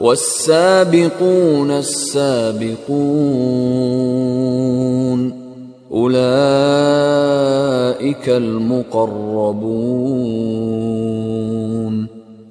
[0.00, 2.80] والسابقون السابقون
[5.92, 6.20] أولئك
[8.28, 9.80] المقربون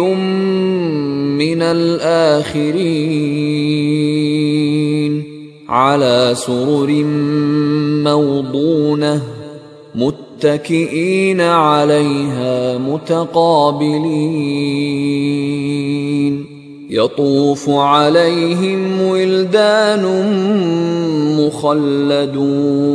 [1.37, 2.75] من الآخرين.
[5.69, 7.05] على سرر
[8.05, 9.23] موضونة
[9.95, 13.75] متكئين عليها متقابلين.
[16.91, 20.05] يطوف عليهم ولدان
[21.41, 22.95] مخلدون.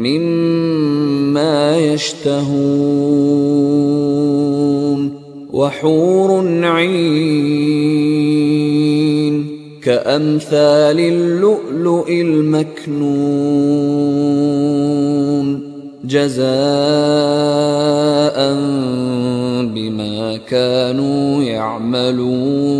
[0.00, 3.20] مما يشتهون
[5.52, 6.30] وحور
[6.64, 7.80] عين
[9.82, 13.40] كأمثال اللؤلؤ المكنون
[16.04, 16.50] جزاء
[19.64, 22.79] بما كانوا يعملون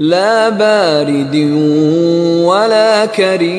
[0.00, 1.36] لا بارد
[2.44, 3.50] ولا كريم.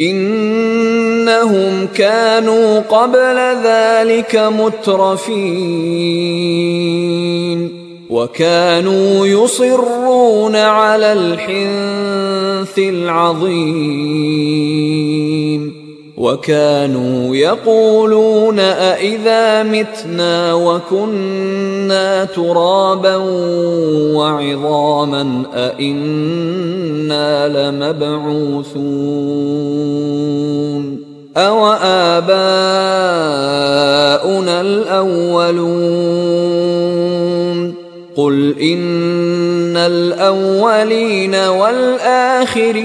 [0.00, 5.44] إنهم كانوا قبل ذلك مترفين.
[8.10, 15.33] وكانوا يصرون على الحنث العظيم.
[16.24, 23.16] وكانوا يقولون أإذا متنا وكنا ترابا
[24.16, 28.74] وعظاما أإنا لمبعوثون
[31.36, 32.30] أو آباؤنا
[34.60, 36.14] الأولون
[38.16, 42.84] قل إن الأولين والآخرين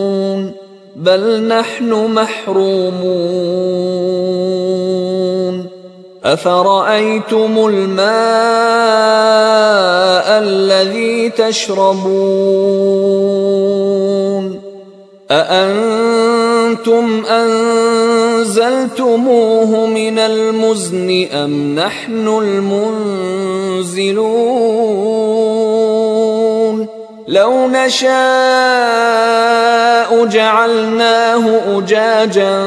[1.01, 3.41] بل نحن محرومون.
[6.23, 8.01] أفرأيتم الماء
[10.43, 12.61] الذي تشربون؟
[15.31, 18.65] أأنتم أنزلتموه
[19.85, 23.61] من المزن أم نحن المنزلون؟
[27.27, 28.11] لو نشاء
[30.25, 32.59] جعلناه أجاجا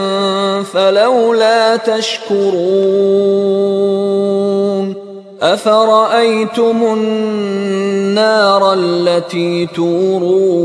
[0.63, 3.35] فلولا تشكرون
[5.43, 10.65] أفرأيتم النار التي تورون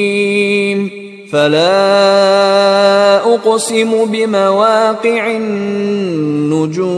[1.31, 6.91] فلا أقسم بمواقع النجوم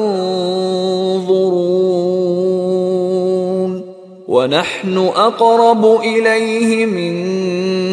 [4.27, 7.92] ونحن أقرب إليه منكم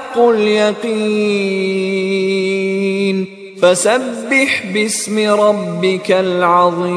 [0.11, 0.91] حق اليقين.
[3.61, 6.91] فسبح باسم ربك العظيم.